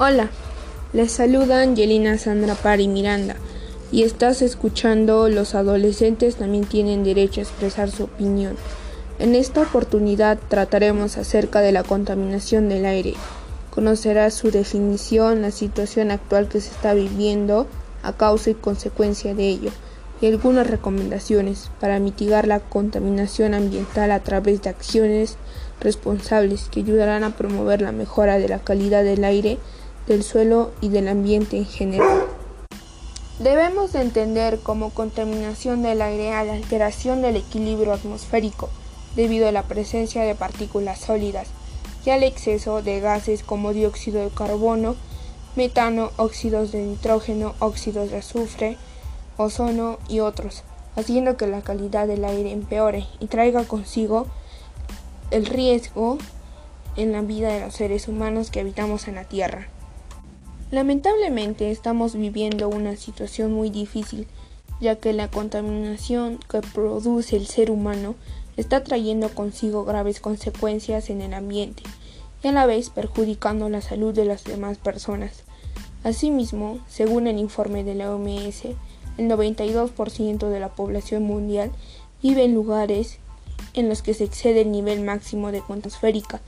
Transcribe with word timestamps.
Hola, 0.00 0.30
les 0.92 1.10
saluda 1.10 1.60
Angelina 1.60 2.18
Sandra 2.18 2.54
Pari 2.54 2.86
Miranda 2.86 3.34
y 3.90 4.04
estás 4.04 4.42
escuchando 4.42 5.28
Los 5.28 5.56
adolescentes 5.56 6.36
también 6.36 6.66
tienen 6.66 7.02
derecho 7.02 7.40
a 7.40 7.42
expresar 7.42 7.90
su 7.90 8.04
opinión. 8.04 8.54
En 9.18 9.34
esta 9.34 9.60
oportunidad 9.60 10.38
trataremos 10.48 11.18
acerca 11.18 11.62
de 11.62 11.72
la 11.72 11.82
contaminación 11.82 12.68
del 12.68 12.86
aire. 12.86 13.14
Conocerás 13.70 14.34
su 14.34 14.52
definición, 14.52 15.42
la 15.42 15.50
situación 15.50 16.12
actual 16.12 16.46
que 16.46 16.60
se 16.60 16.70
está 16.70 16.94
viviendo 16.94 17.66
a 18.04 18.12
causa 18.12 18.50
y 18.50 18.54
consecuencia 18.54 19.34
de 19.34 19.48
ello 19.48 19.70
y 20.20 20.26
algunas 20.26 20.68
recomendaciones 20.68 21.70
para 21.80 21.98
mitigar 21.98 22.46
la 22.46 22.60
contaminación 22.60 23.52
ambiental 23.52 24.12
a 24.12 24.20
través 24.20 24.62
de 24.62 24.70
acciones 24.70 25.36
responsables 25.80 26.68
que 26.70 26.80
ayudarán 26.80 27.24
a 27.24 27.36
promover 27.36 27.82
la 27.82 27.90
mejora 27.90 28.38
de 28.38 28.48
la 28.48 28.60
calidad 28.60 29.02
del 29.02 29.24
aire 29.24 29.58
del 30.08 30.24
suelo 30.24 30.72
y 30.80 30.88
del 30.88 31.06
ambiente 31.06 31.58
en 31.58 31.66
general. 31.66 32.24
Debemos 33.38 33.92
de 33.92 34.00
entender 34.00 34.58
como 34.58 34.90
contaminación 34.90 35.82
del 35.82 36.02
aire 36.02 36.32
a 36.32 36.42
la 36.42 36.54
alteración 36.54 37.22
del 37.22 37.36
equilibrio 37.36 37.92
atmosférico 37.92 38.68
debido 39.14 39.46
a 39.46 39.52
la 39.52 39.62
presencia 39.62 40.22
de 40.22 40.34
partículas 40.34 40.98
sólidas 40.98 41.46
y 42.04 42.10
al 42.10 42.22
exceso 42.22 42.82
de 42.82 43.00
gases 43.00 43.42
como 43.42 43.72
dióxido 43.72 44.20
de 44.22 44.30
carbono, 44.30 44.96
metano, 45.56 46.10
óxidos 46.16 46.72
de 46.72 46.82
nitrógeno, 46.82 47.54
óxidos 47.58 48.10
de 48.10 48.16
azufre, 48.16 48.76
ozono 49.36 49.98
y 50.08 50.20
otros, 50.20 50.64
haciendo 50.96 51.36
que 51.36 51.46
la 51.46 51.60
calidad 51.60 52.08
del 52.08 52.24
aire 52.24 52.50
empeore 52.50 53.06
y 53.20 53.26
traiga 53.26 53.64
consigo 53.64 54.26
el 55.30 55.46
riesgo 55.46 56.18
en 56.96 57.12
la 57.12 57.20
vida 57.20 57.52
de 57.52 57.60
los 57.60 57.74
seres 57.74 58.08
humanos 58.08 58.50
que 58.50 58.60
habitamos 58.60 59.06
en 59.06 59.16
la 59.16 59.24
Tierra. 59.24 59.68
Lamentablemente 60.70 61.70
estamos 61.70 62.14
viviendo 62.14 62.68
una 62.68 62.94
situación 62.96 63.54
muy 63.54 63.70
difícil, 63.70 64.26
ya 64.82 64.96
que 64.96 65.14
la 65.14 65.30
contaminación 65.30 66.38
que 66.46 66.60
produce 66.60 67.36
el 67.36 67.46
ser 67.46 67.70
humano 67.70 68.16
está 68.58 68.84
trayendo 68.84 69.30
consigo 69.30 69.86
graves 69.86 70.20
consecuencias 70.20 71.08
en 71.08 71.22
el 71.22 71.32
ambiente 71.32 71.84
y 72.42 72.48
a 72.48 72.52
la 72.52 72.66
vez 72.66 72.90
perjudicando 72.90 73.70
la 73.70 73.80
salud 73.80 74.12
de 74.12 74.26
las 74.26 74.44
demás 74.44 74.76
personas. 74.76 75.42
Asimismo, 76.04 76.80
según 76.86 77.28
el 77.28 77.38
informe 77.38 77.82
de 77.82 77.94
la 77.94 78.14
OMS, 78.14 78.66
el 79.16 79.26
92% 79.26 80.48
de 80.50 80.60
la 80.60 80.68
población 80.68 81.22
mundial 81.22 81.72
vive 82.22 82.44
en 82.44 82.52
lugares 82.52 83.20
en 83.72 83.88
los 83.88 84.02
que 84.02 84.12
se 84.12 84.24
excede 84.24 84.60
el 84.60 84.70
nivel 84.70 85.00
máximo 85.00 85.50
de 85.50 85.58
atmosférica, 85.60 86.42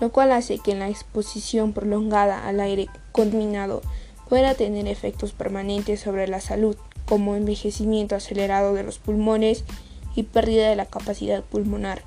lo 0.00 0.10
cual 0.10 0.32
hace 0.32 0.58
que 0.58 0.74
la 0.74 0.88
exposición 0.88 1.72
prolongada 1.72 2.46
al 2.46 2.60
aire 2.60 2.88
contaminado 3.12 3.82
pueda 4.28 4.54
tener 4.54 4.88
efectos 4.88 5.32
permanentes 5.32 6.00
sobre 6.00 6.26
la 6.28 6.40
salud, 6.40 6.76
como 7.06 7.36
envejecimiento 7.36 8.16
acelerado 8.16 8.74
de 8.74 8.82
los 8.82 8.98
pulmones 8.98 9.64
y 10.14 10.24
pérdida 10.24 10.68
de 10.68 10.76
la 10.76 10.86
capacidad 10.86 11.42
pulmonar, 11.42 12.02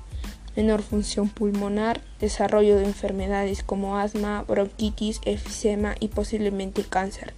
menor 0.56 0.82
función 0.82 1.28
pulmonar, 1.28 2.00
desarrollo 2.20 2.76
de 2.76 2.84
enfermedades 2.84 3.62
como 3.62 3.96
asma, 3.98 4.44
bronquitis, 4.46 5.20
efisema 5.24 5.94
y 6.00 6.08
posiblemente 6.08 6.82
cáncer. 6.82 7.34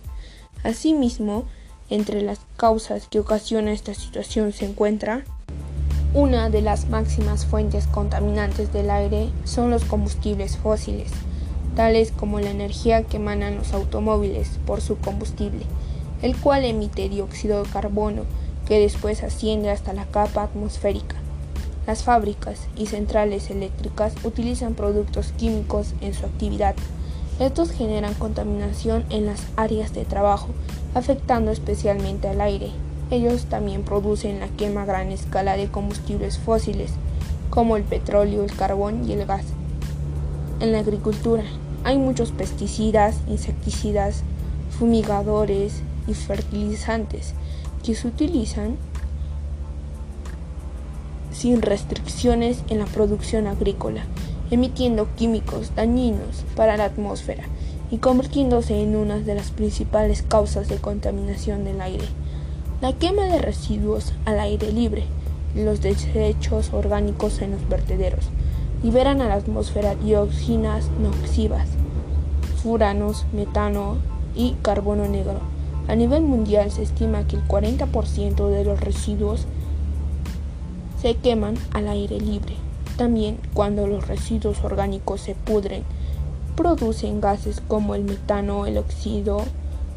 Asimismo, 0.62 1.44
entre 1.90 2.22
las 2.22 2.40
causas 2.56 3.08
que 3.08 3.18
ocasiona 3.18 3.72
esta 3.72 3.94
situación 3.94 4.52
se 4.52 4.64
encuentra 4.64 5.24
una 6.12 6.50
de 6.50 6.60
las 6.60 6.88
máximas 6.88 7.46
fuentes 7.46 7.86
contaminantes 7.86 8.72
del 8.72 8.90
aire 8.90 9.28
son 9.44 9.70
los 9.70 9.84
combustibles 9.84 10.56
fósiles, 10.56 11.12
tales 11.76 12.10
como 12.10 12.40
la 12.40 12.50
energía 12.50 13.04
que 13.04 13.18
emanan 13.18 13.54
los 13.56 13.72
automóviles 13.72 14.48
por 14.66 14.80
su 14.80 14.98
combustible, 14.98 15.62
el 16.20 16.36
cual 16.36 16.64
emite 16.64 17.08
dióxido 17.08 17.62
de 17.62 17.70
carbono 17.70 18.22
que 18.66 18.80
después 18.80 19.22
asciende 19.22 19.70
hasta 19.70 19.92
la 19.92 20.04
capa 20.04 20.42
atmosférica. 20.42 21.14
Las 21.86 22.02
fábricas 22.02 22.58
y 22.76 22.86
centrales 22.86 23.48
eléctricas 23.48 24.12
utilizan 24.24 24.74
productos 24.74 25.32
químicos 25.38 25.94
en 26.00 26.12
su 26.12 26.26
actividad. 26.26 26.74
Estos 27.38 27.70
generan 27.70 28.14
contaminación 28.14 29.04
en 29.10 29.26
las 29.26 29.46
áreas 29.56 29.94
de 29.94 30.04
trabajo, 30.04 30.48
afectando 30.94 31.52
especialmente 31.52 32.26
al 32.26 32.40
aire, 32.40 32.72
ellos 33.10 33.46
también 33.46 33.82
producen 33.82 34.40
la 34.40 34.48
quema 34.48 34.82
a 34.82 34.86
gran 34.86 35.10
escala 35.10 35.56
de 35.56 35.68
combustibles 35.68 36.38
fósiles, 36.38 36.92
como 37.50 37.76
el 37.76 37.82
petróleo, 37.82 38.44
el 38.44 38.54
carbón 38.54 39.08
y 39.08 39.12
el 39.12 39.26
gas. 39.26 39.44
En 40.60 40.72
la 40.72 40.78
agricultura 40.80 41.44
hay 41.84 41.98
muchos 41.98 42.32
pesticidas, 42.32 43.16
insecticidas, 43.28 44.22
fumigadores 44.78 45.82
y 46.06 46.14
fertilizantes 46.14 47.34
que 47.84 47.94
se 47.94 48.08
utilizan 48.08 48.76
sin 51.32 51.62
restricciones 51.62 52.62
en 52.68 52.78
la 52.78 52.84
producción 52.84 53.46
agrícola, 53.46 54.04
emitiendo 54.50 55.08
químicos 55.16 55.74
dañinos 55.74 56.44
para 56.54 56.76
la 56.76 56.84
atmósfera 56.84 57.44
y 57.90 57.98
convirtiéndose 57.98 58.80
en 58.80 58.94
una 58.94 59.18
de 59.18 59.34
las 59.34 59.50
principales 59.50 60.22
causas 60.22 60.68
de 60.68 60.76
contaminación 60.76 61.64
del 61.64 61.80
aire. 61.80 62.04
La 62.80 62.94
quema 62.94 63.24
de 63.24 63.38
residuos 63.38 64.14
al 64.24 64.40
aire 64.40 64.72
libre 64.72 65.04
los 65.54 65.82
desechos 65.82 66.72
orgánicos 66.72 67.42
en 67.42 67.50
los 67.50 67.68
vertederos 67.68 68.30
liberan 68.82 69.20
a 69.20 69.28
la 69.28 69.34
atmósfera 69.34 69.96
dioxinas 69.96 70.88
noxivas, 70.98 71.68
furanos, 72.62 73.26
metano 73.34 73.98
y 74.34 74.52
carbono 74.62 75.06
negro. 75.08 75.40
A 75.88 75.94
nivel 75.94 76.22
mundial 76.22 76.70
se 76.70 76.82
estima 76.82 77.26
que 77.26 77.36
el 77.36 77.46
40% 77.46 78.48
de 78.48 78.64
los 78.64 78.80
residuos 78.80 79.44
se 81.02 81.16
queman 81.16 81.56
al 81.74 81.86
aire 81.86 82.18
libre. 82.18 82.54
También 82.96 83.36
cuando 83.52 83.88
los 83.88 84.08
residuos 84.08 84.64
orgánicos 84.64 85.20
se 85.20 85.34
pudren, 85.34 85.82
producen 86.56 87.20
gases 87.20 87.60
como 87.60 87.94
el 87.94 88.04
metano, 88.04 88.64
el 88.64 88.78
óxido 88.78 89.42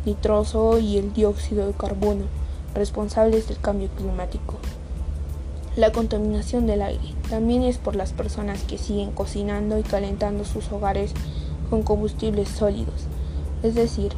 nitroso 0.06 0.80
y 0.80 0.98
el 0.98 1.14
dióxido 1.14 1.66
de 1.66 1.72
carbono 1.72 2.43
responsables 2.74 3.48
del 3.48 3.60
cambio 3.60 3.90
climático. 3.90 4.56
La 5.76 5.92
contaminación 5.92 6.68
del 6.68 6.82
aire 6.82 7.16
también 7.30 7.64
es 7.64 7.78
por 7.78 7.96
las 7.96 8.14
personas 8.14 8.62
que 8.64 8.78
siguen 8.78 9.12
cocinando 9.12 9.80
y 9.80 9.84
calentando 9.84 10.46
sus 10.46 10.72
hogares 10.72 11.14
con 11.70 11.82
combustibles 11.82 12.50
sólidos, 12.50 13.08
es 13.64 13.74
decir, 13.74 14.14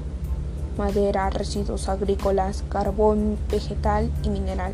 madera, 0.77 1.29
residuos 1.29 1.87
agrícolas, 1.87 2.63
carbón 2.69 3.37
vegetal 3.49 4.11
y 4.23 4.29
mineral 4.29 4.73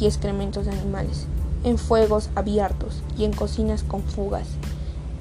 y 0.00 0.06
excrementos 0.06 0.64
de 0.64 0.72
animales, 0.72 1.26
en 1.64 1.76
fuegos 1.76 2.30
abiertos 2.34 3.02
y 3.18 3.24
en 3.24 3.32
cocinas 3.32 3.82
con 3.82 4.02
fugas. 4.02 4.46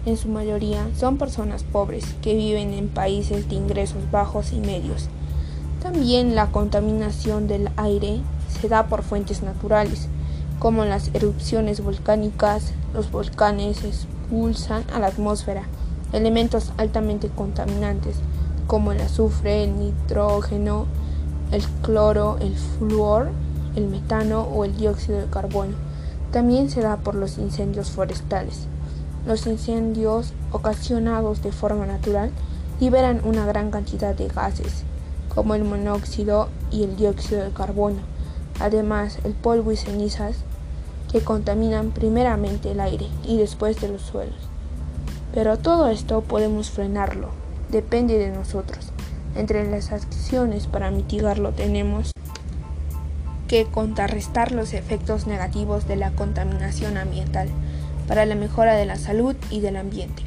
En 0.05 0.17
su 0.17 0.29
mayoría 0.29 0.87
son 0.97 1.17
personas 1.17 1.63
pobres 1.63 2.05
que 2.21 2.35
viven 2.35 2.73
en 2.73 2.87
países 2.87 3.49
de 3.49 3.55
ingresos 3.55 4.09
bajos 4.11 4.53
y 4.53 4.59
medios 4.59 5.09
también 5.85 6.33
la 6.33 6.47
contaminación 6.47 7.47
del 7.47 7.69
aire 7.77 8.19
se 8.49 8.67
da 8.67 8.87
por 8.87 9.03
fuentes 9.03 9.43
naturales, 9.43 10.07
como 10.57 10.83
las 10.83 11.11
erupciones 11.13 11.79
volcánicas. 11.79 12.73
Los 12.91 13.11
volcanes 13.11 13.83
expulsan 13.83 14.83
a 14.91 14.97
la 14.97 15.07
atmósfera 15.07 15.61
elementos 16.11 16.71
altamente 16.77 17.29
contaminantes, 17.29 18.15
como 18.65 18.93
el 18.93 19.01
azufre, 19.01 19.65
el 19.65 19.77
nitrógeno, 19.77 20.87
el 21.51 21.61
cloro, 21.83 22.37
el 22.41 22.55
flúor, 22.57 23.29
el 23.75 23.85
metano 23.87 24.41
o 24.41 24.65
el 24.65 24.75
dióxido 24.75 25.19
de 25.19 25.29
carbono. 25.29 25.75
También 26.31 26.71
se 26.71 26.81
da 26.81 26.97
por 26.97 27.13
los 27.13 27.37
incendios 27.37 27.91
forestales. 27.91 28.65
Los 29.27 29.45
incendios 29.45 30.33
ocasionados 30.51 31.43
de 31.43 31.51
forma 31.51 31.85
natural 31.85 32.31
liberan 32.79 33.21
una 33.23 33.45
gran 33.45 33.69
cantidad 33.69 34.15
de 34.15 34.29
gases 34.29 34.83
como 35.35 35.53
el 35.53 35.65
monóxido 35.65 36.49
y 36.71 36.83
el 36.83 36.95
dióxido 36.95 37.43
de 37.43 37.51
carbono, 37.51 37.99
además 38.59 39.19
el 39.25 39.33
polvo 39.33 39.71
y 39.71 39.77
cenizas 39.77 40.37
que 41.11 41.21
contaminan 41.21 41.91
primeramente 41.91 42.71
el 42.71 42.79
aire 42.79 43.07
y 43.25 43.37
después 43.37 43.79
de 43.81 43.89
los 43.89 44.01
suelos. 44.01 44.49
Pero 45.33 45.57
todo 45.57 45.89
esto 45.89 46.21
podemos 46.21 46.71
frenarlo, 46.71 47.29
depende 47.69 48.17
de 48.17 48.31
nosotros. 48.31 48.91
Entre 49.35 49.69
las 49.69 49.91
acciones 49.91 50.67
para 50.67 50.91
mitigarlo 50.91 51.51
tenemos 51.51 52.11
que 53.49 53.65
contrarrestar 53.65 54.53
los 54.53 54.73
efectos 54.73 55.27
negativos 55.27 55.87
de 55.87 55.97
la 55.97 56.11
contaminación 56.11 56.97
ambiental 56.97 57.49
para 58.07 58.25
la 58.25 58.35
mejora 58.35 58.75
de 58.75 58.85
la 58.85 58.95
salud 58.95 59.35
y 59.49 59.59
del 59.59 59.75
ambiente. 59.75 60.23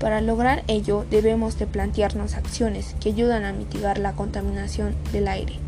Para 0.00 0.20
lograr 0.20 0.62
ello 0.68 1.06
debemos 1.10 1.58
de 1.58 1.66
plantearnos 1.66 2.34
acciones 2.34 2.94
que 3.00 3.10
ayudan 3.10 3.44
a 3.44 3.52
mitigar 3.52 3.98
la 3.98 4.12
contaminación 4.12 4.94
del 5.12 5.28
aire, 5.28 5.58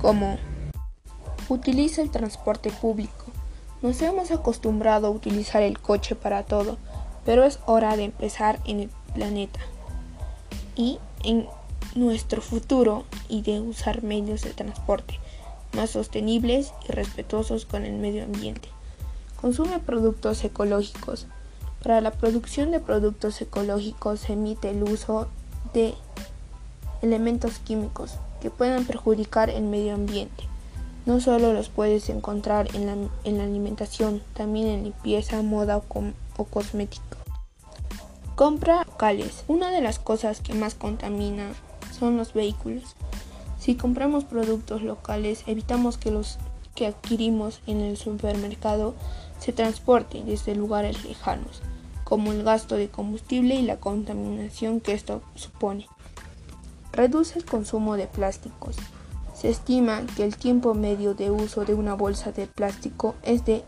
como 0.00 0.38
utiliza 1.48 2.02
el 2.02 2.10
transporte 2.10 2.70
público. 2.70 3.26
Nos 3.82 4.00
hemos 4.02 4.30
acostumbrado 4.30 5.06
a 5.06 5.10
utilizar 5.10 5.62
el 5.62 5.78
coche 5.78 6.14
para 6.14 6.44
todo, 6.44 6.78
pero 7.24 7.44
es 7.44 7.60
hora 7.66 7.96
de 7.96 8.04
empezar 8.04 8.58
en 8.64 8.80
el 8.80 8.90
planeta 9.14 9.60
y 10.74 10.98
en 11.22 11.46
nuestro 11.94 12.40
futuro 12.40 13.04
y 13.28 13.42
de 13.42 13.60
usar 13.60 14.02
medios 14.02 14.42
de 14.42 14.50
transporte 14.50 15.18
más 15.72 15.90
sostenibles 15.90 16.72
y 16.88 16.92
respetuosos 16.92 17.66
con 17.66 17.84
el 17.84 17.94
medio 17.94 18.24
ambiente. 18.24 18.68
Consume 19.40 19.78
productos 19.78 20.42
ecológicos. 20.44 21.26
Para 21.82 22.00
la 22.00 22.10
producción 22.10 22.70
de 22.70 22.80
productos 22.80 23.40
ecológicos 23.40 24.20
se 24.20 24.32
emite 24.32 24.70
el 24.70 24.82
uso 24.82 25.28
de 25.72 25.94
elementos 27.02 27.58
químicos 27.58 28.14
que 28.40 28.50
puedan 28.50 28.84
perjudicar 28.84 29.50
el 29.50 29.64
medio 29.64 29.94
ambiente. 29.94 30.44
No 31.06 31.20
solo 31.20 31.52
los 31.52 31.68
puedes 31.68 32.08
encontrar 32.10 32.74
en 32.74 32.86
la, 32.86 32.96
en 33.24 33.38
la 33.38 33.44
alimentación, 33.44 34.22
también 34.34 34.66
en 34.66 34.84
limpieza, 34.84 35.40
moda 35.42 35.78
o, 35.78 35.82
o 36.36 36.44
cosmética. 36.44 37.02
Compra 38.34 38.84
locales. 38.84 39.44
Una 39.48 39.70
de 39.70 39.80
las 39.80 39.98
cosas 39.98 40.40
que 40.40 40.54
más 40.54 40.74
contamina 40.74 41.50
son 41.98 42.16
los 42.16 42.34
vehículos. 42.34 42.94
Si 43.58 43.74
compramos 43.74 44.24
productos 44.24 44.82
locales, 44.82 45.42
evitamos 45.46 45.98
que 45.98 46.10
los 46.10 46.38
que 46.78 46.86
adquirimos 46.86 47.60
en 47.66 47.80
el 47.80 47.96
supermercado 47.96 48.94
se 49.40 49.52
transporten 49.52 50.26
desde 50.26 50.54
lugares 50.54 51.04
lejanos, 51.04 51.60
como 52.04 52.30
el 52.30 52.44
gasto 52.44 52.76
de 52.76 52.88
combustible 52.88 53.56
y 53.56 53.62
la 53.62 53.80
contaminación 53.80 54.78
que 54.78 54.92
esto 54.92 55.20
supone. 55.34 55.88
Reduce 56.92 57.36
el 57.36 57.44
consumo 57.44 57.96
de 57.96 58.06
plásticos. 58.06 58.76
Se 59.34 59.48
estima 59.48 60.06
que 60.16 60.22
el 60.22 60.36
tiempo 60.36 60.72
medio 60.74 61.14
de 61.14 61.32
uso 61.32 61.64
de 61.64 61.74
una 61.74 61.94
bolsa 61.94 62.30
de 62.30 62.46
plástico 62.46 63.16
es 63.24 63.44
de 63.44 63.64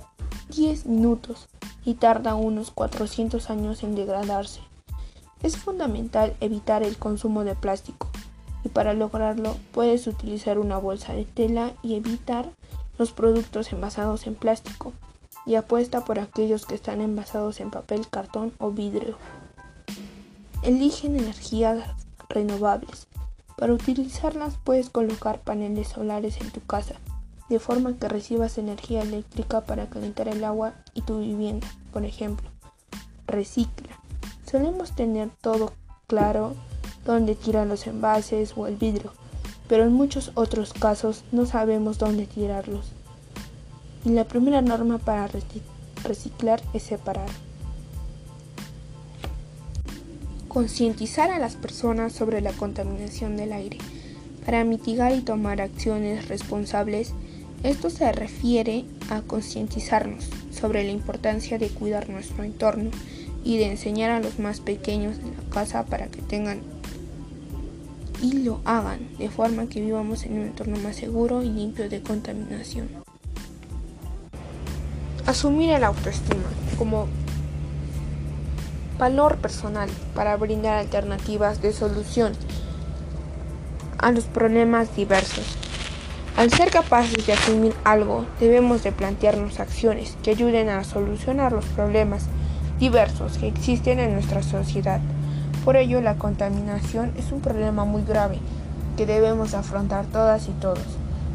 10 0.54 0.86
minutos 0.86 1.48
y 1.84 1.94
tarda 1.94 2.36
unos 2.36 2.70
400 2.70 3.50
años 3.50 3.82
en 3.82 3.96
degradarse. 3.96 4.60
Es 5.42 5.56
fundamental 5.56 6.36
evitar 6.38 6.84
el 6.84 6.96
consumo 6.96 7.42
de 7.42 7.56
plástico 7.56 8.08
y 8.62 8.68
para 8.68 8.94
lograrlo 8.94 9.56
puedes 9.72 10.06
utilizar 10.06 10.60
una 10.60 10.78
bolsa 10.78 11.12
de 11.12 11.24
tela 11.24 11.72
y 11.82 11.96
evitar 11.96 12.52
los 13.00 13.12
productos 13.12 13.72
envasados 13.72 14.26
en 14.26 14.34
plástico 14.34 14.92
y 15.46 15.54
apuesta 15.54 16.04
por 16.04 16.18
aquellos 16.18 16.66
que 16.66 16.74
están 16.74 17.00
envasados 17.00 17.58
en 17.60 17.70
papel, 17.70 18.06
cartón 18.06 18.52
o 18.58 18.72
vidrio. 18.72 19.16
Eligen 20.62 21.16
energías 21.16 21.82
renovables. 22.28 23.06
Para 23.56 23.72
utilizarlas 23.72 24.58
puedes 24.62 24.90
colocar 24.90 25.40
paneles 25.40 25.88
solares 25.88 26.42
en 26.42 26.50
tu 26.50 26.60
casa, 26.60 26.96
de 27.48 27.58
forma 27.58 27.96
que 27.96 28.06
recibas 28.06 28.58
energía 28.58 29.00
eléctrica 29.00 29.62
para 29.62 29.88
calentar 29.88 30.28
el 30.28 30.44
agua 30.44 30.74
y 30.92 31.00
tu 31.00 31.20
vivienda, 31.20 31.68
por 31.94 32.04
ejemplo. 32.04 32.50
Recicla. 33.26 33.98
Solemos 34.44 34.94
tener 34.94 35.30
todo 35.40 35.72
claro 36.06 36.54
dónde 37.06 37.34
tirar 37.34 37.66
los 37.66 37.86
envases 37.86 38.52
o 38.58 38.66
el 38.66 38.76
vidrio, 38.76 39.14
pero 39.70 39.84
en 39.84 39.92
muchos 39.92 40.32
otros 40.34 40.72
casos 40.72 41.22
no 41.30 41.46
sabemos 41.46 41.96
dónde 41.96 42.26
tirarlos. 42.26 42.86
Y 44.04 44.08
la 44.08 44.24
primera 44.24 44.62
norma 44.62 44.98
para 44.98 45.28
reciclar 46.02 46.60
es 46.74 46.82
separar. 46.82 47.28
Concientizar 50.48 51.30
a 51.30 51.38
las 51.38 51.54
personas 51.54 52.12
sobre 52.12 52.40
la 52.40 52.50
contaminación 52.50 53.36
del 53.36 53.52
aire. 53.52 53.78
Para 54.44 54.64
mitigar 54.64 55.14
y 55.14 55.20
tomar 55.20 55.60
acciones 55.60 56.26
responsables, 56.26 57.12
esto 57.62 57.90
se 57.90 58.10
refiere 58.10 58.86
a 59.08 59.20
concientizarnos 59.20 60.30
sobre 60.50 60.82
la 60.82 60.90
importancia 60.90 61.58
de 61.58 61.68
cuidar 61.68 62.08
nuestro 62.08 62.42
entorno 62.42 62.90
y 63.44 63.58
de 63.58 63.70
enseñar 63.70 64.10
a 64.10 64.20
los 64.20 64.40
más 64.40 64.58
pequeños 64.58 65.18
de 65.18 65.30
la 65.30 65.48
casa 65.48 65.86
para 65.86 66.08
que 66.08 66.22
tengan 66.22 66.79
y 68.22 68.44
lo 68.44 68.60
hagan 68.64 69.00
de 69.18 69.28
forma 69.28 69.66
que 69.66 69.80
vivamos 69.80 70.24
en 70.24 70.34
un 70.34 70.46
entorno 70.46 70.76
más 70.78 70.96
seguro 70.96 71.42
y 71.42 71.48
limpio 71.48 71.88
de 71.88 72.02
contaminación. 72.02 72.88
Asumir 75.26 75.70
el 75.70 75.84
autoestima 75.84 76.48
como 76.78 77.06
valor 78.98 79.38
personal 79.38 79.88
para 80.14 80.36
brindar 80.36 80.78
alternativas 80.78 81.62
de 81.62 81.72
solución 81.72 82.32
a 83.98 84.12
los 84.12 84.24
problemas 84.24 84.94
diversos. 84.94 85.56
Al 86.36 86.50
ser 86.50 86.70
capaces 86.70 87.26
de 87.26 87.32
asumir 87.32 87.74
algo, 87.84 88.24
debemos 88.38 88.82
de 88.82 88.92
plantearnos 88.92 89.60
acciones 89.60 90.16
que 90.22 90.30
ayuden 90.30 90.68
a 90.68 90.84
solucionar 90.84 91.52
los 91.52 91.64
problemas 91.66 92.26
diversos 92.78 93.36
que 93.38 93.48
existen 93.48 93.98
en 93.98 94.14
nuestra 94.14 94.42
sociedad. 94.42 95.00
Por 95.64 95.76
ello, 95.76 96.00
la 96.00 96.16
contaminación 96.16 97.12
es 97.18 97.32
un 97.32 97.40
problema 97.40 97.84
muy 97.84 98.02
grave 98.02 98.38
que 98.96 99.04
debemos 99.04 99.54
afrontar 99.54 100.06
todas 100.06 100.48
y 100.48 100.52
todos 100.52 100.84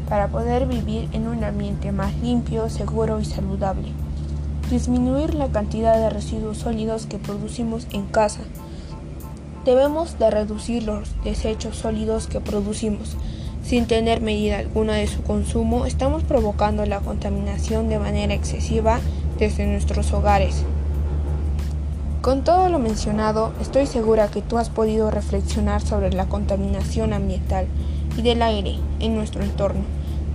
para 0.08 0.28
poder 0.28 0.66
vivir 0.66 1.08
en 1.12 1.28
un 1.28 1.44
ambiente 1.44 1.92
más 1.92 2.14
limpio, 2.16 2.68
seguro 2.68 3.20
y 3.20 3.24
saludable. 3.24 3.88
Disminuir 4.70 5.34
la 5.34 5.48
cantidad 5.48 5.96
de 5.96 6.10
residuos 6.10 6.58
sólidos 6.58 7.06
que 7.06 7.18
producimos 7.18 7.86
en 7.92 8.06
casa. 8.06 8.40
Debemos 9.64 10.18
de 10.18 10.30
reducir 10.30 10.82
los 10.84 11.08
desechos 11.24 11.76
sólidos 11.76 12.26
que 12.26 12.40
producimos. 12.40 13.16
Sin 13.64 13.86
tener 13.86 14.20
medida 14.20 14.58
alguna 14.58 14.94
de 14.94 15.08
su 15.08 15.22
consumo, 15.22 15.86
estamos 15.86 16.22
provocando 16.22 16.84
la 16.86 17.00
contaminación 17.00 17.88
de 17.88 17.98
manera 17.98 18.34
excesiva 18.34 19.00
desde 19.38 19.66
nuestros 19.66 20.12
hogares. 20.12 20.64
Con 22.26 22.42
todo 22.42 22.68
lo 22.68 22.80
mencionado, 22.80 23.52
estoy 23.60 23.86
segura 23.86 24.26
que 24.26 24.42
tú 24.42 24.58
has 24.58 24.68
podido 24.68 25.12
reflexionar 25.12 25.80
sobre 25.80 26.10
la 26.10 26.26
contaminación 26.26 27.12
ambiental 27.12 27.68
y 28.16 28.22
del 28.22 28.42
aire 28.42 28.80
en 28.98 29.14
nuestro 29.14 29.44
entorno, 29.44 29.82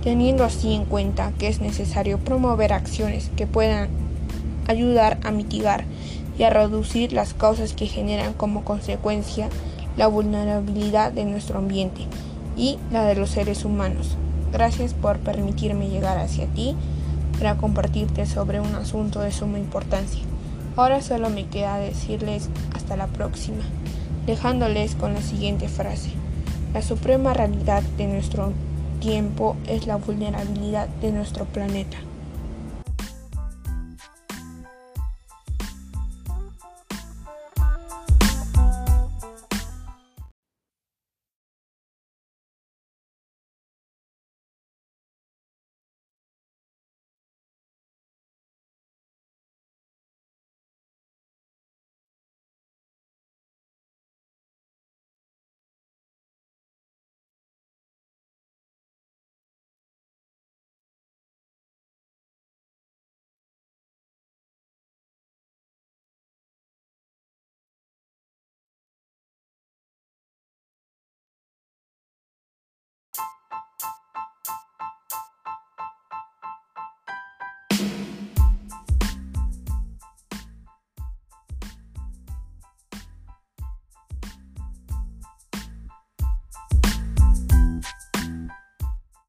teniendo 0.02 0.42
así 0.42 0.72
en 0.72 0.86
cuenta 0.86 1.32
que 1.38 1.48
es 1.48 1.60
necesario 1.60 2.16
promover 2.16 2.72
acciones 2.72 3.30
que 3.36 3.46
puedan 3.46 3.90
ayudar 4.68 5.18
a 5.22 5.32
mitigar 5.32 5.84
y 6.38 6.44
a 6.44 6.48
reducir 6.48 7.12
las 7.12 7.34
causas 7.34 7.74
que 7.74 7.84
generan 7.84 8.32
como 8.32 8.64
consecuencia 8.64 9.50
la 9.98 10.06
vulnerabilidad 10.06 11.12
de 11.12 11.26
nuestro 11.26 11.58
ambiente 11.58 12.06
y 12.56 12.78
la 12.90 13.04
de 13.04 13.16
los 13.16 13.28
seres 13.28 13.66
humanos. 13.66 14.16
Gracias 14.50 14.94
por 14.94 15.18
permitirme 15.18 15.90
llegar 15.90 16.16
hacia 16.16 16.46
ti 16.46 16.74
para 17.38 17.58
compartirte 17.58 18.24
sobre 18.24 18.60
un 18.60 18.74
asunto 18.76 19.20
de 19.20 19.30
suma 19.30 19.58
importancia. 19.58 20.31
Ahora 20.76 21.02
solo 21.02 21.28
me 21.28 21.46
queda 21.46 21.76
decirles 21.76 22.48
hasta 22.74 22.96
la 22.96 23.06
próxima, 23.06 23.62
dejándoles 24.26 24.94
con 24.94 25.12
la 25.12 25.20
siguiente 25.20 25.68
frase. 25.68 26.10
La 26.72 26.80
suprema 26.80 27.34
realidad 27.34 27.82
de 27.98 28.06
nuestro 28.06 28.52
tiempo 29.00 29.56
es 29.66 29.86
la 29.86 29.96
vulnerabilidad 29.96 30.88
de 30.88 31.12
nuestro 31.12 31.44
planeta. 31.44 31.98